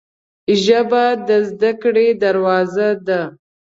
[0.63, 3.21] ژبه د زده کړې دروازه ده